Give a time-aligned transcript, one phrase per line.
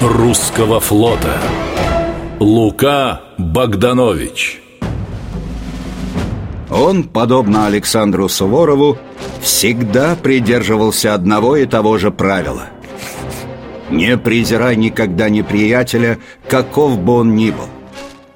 [0.00, 1.40] русского флота.
[2.40, 4.60] Лука Богданович.
[6.70, 8.98] Он, подобно Александру Суворову,
[9.40, 12.66] всегда придерживался одного и того же правила.
[13.90, 16.18] Не презирай никогда неприятеля,
[16.48, 17.68] каков бы он ни был.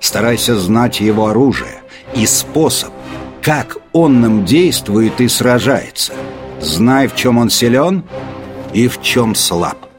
[0.00, 1.82] Старайся знать его оружие
[2.14, 2.93] и способ,
[3.43, 6.14] как он нам действует и сражается.
[6.61, 8.04] Знай, в чем он силен
[8.73, 9.92] и в чем слаб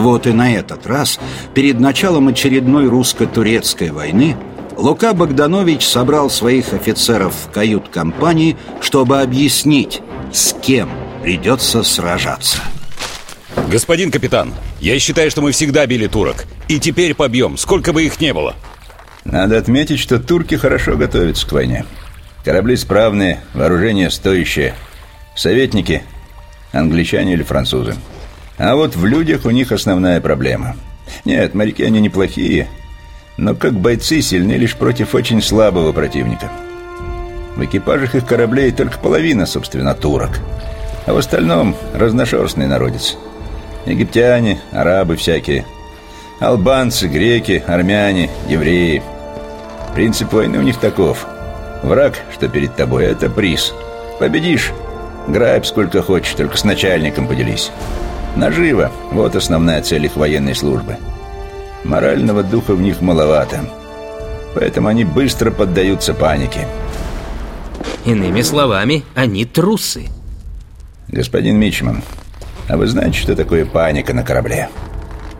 [0.00, 1.20] вот и на этот раз,
[1.54, 4.36] перед началом очередной русско-турецкой войны,
[4.76, 10.00] Лука Богданович собрал своих офицеров в кают-компании, чтобы объяснить,
[10.32, 10.90] с кем
[11.22, 12.58] придется сражаться.
[13.70, 16.46] Господин капитан, я считаю, что мы всегда били турок.
[16.68, 18.54] И теперь побьем, сколько бы их не было.
[19.24, 21.84] Надо отметить, что турки хорошо готовятся к войне.
[22.44, 24.74] Корабли справные, вооружение стоящее.
[25.36, 26.02] Советники–
[26.72, 27.96] англичане или французы.
[28.60, 30.76] А вот в людях у них основная проблема.
[31.24, 32.68] Нет, моряки они неплохие,
[33.38, 36.50] но как бойцы сильны лишь против очень слабого противника.
[37.56, 40.40] В экипажах их кораблей только половина, собственно, турок.
[41.06, 43.16] А в остальном разношерстный народец.
[43.86, 45.64] Египтяне, арабы всякие.
[46.38, 49.02] Албанцы, греки, армяне, евреи.
[49.94, 51.26] Принцип войны у них таков.
[51.82, 53.72] Враг, что перед тобой, это приз.
[54.18, 54.72] Победишь,
[55.28, 57.70] грабь сколько хочешь, только с начальником поделись.
[58.36, 60.96] Наживо– вот основная цель их военной службы.
[61.84, 63.60] Морального духа в них маловато.
[64.54, 66.66] Поэтому они быстро поддаются панике.
[68.04, 70.06] Иными словами, они трусы.
[71.08, 72.02] Господин Мичман,
[72.68, 74.68] а вы знаете, что такое паника на корабле?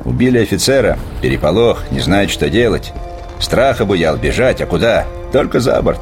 [0.04, 2.92] Убили офицера, переполох, не знает, что делать.
[3.38, 5.06] Страх обуял, бежать, а куда?
[5.32, 6.00] Только за борт.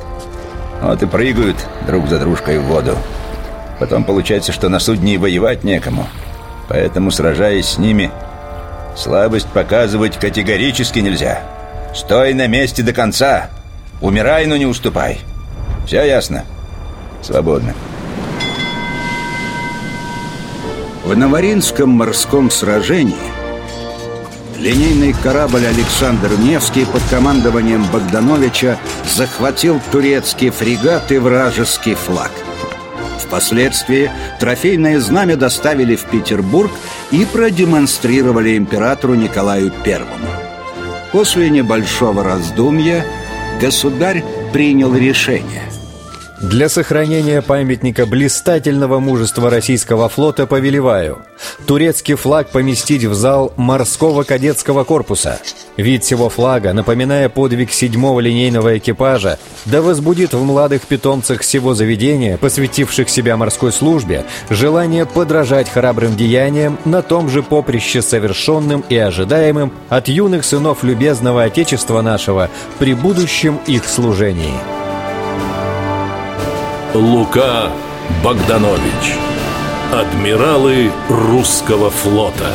[0.81, 2.97] Вот и прыгают друг за дружкой в воду.
[3.79, 6.07] Потом получается, что на судне и воевать некому–
[6.69, 8.11] Поэтому, сражаясь с ними,
[8.97, 11.43] слабость показывать категорически нельзя.
[11.95, 13.49] Стой на месте до конца.
[14.01, 15.21] Умирай, но не уступай.
[15.87, 16.45] Все ясно?
[17.23, 17.75] Свободно.
[21.05, 23.17] В Новоринском морском сражении
[24.59, 28.77] линейный корабль «Александр Невский» под командованием Богдановича
[29.09, 32.33] захватил турецкий фрегат и вражеский флаг–
[33.29, 36.71] Впоследствии трофейное знамя доставили в Петербург
[37.11, 40.01] и продемонстрировали императору Николаю I.
[41.13, 43.05] После небольшого раздумья
[43.61, 45.63] государь принял решение–
[46.41, 51.19] для сохранения памятника блистательного мужества российского флота повелеваю
[51.67, 55.41] турецкий флаг поместить в зал морского кадетского корпуса.
[55.77, 62.37] Вид всего флага, напоминая подвиг седьмого линейного экипажа, да возбудит в младых питомцах всего заведения,
[62.37, 69.73] посвятивших себя морской службе, желание подражать храбрым деяниям на том же поприще совершенным и ожидаемым
[69.89, 72.49] от юных сынов любезного Отечества нашего
[72.79, 74.88] при будущем их служении.
[76.99, 77.71] Лука
[78.25, 79.15] Богданович.
[79.93, 82.51] Адмиралы русского флота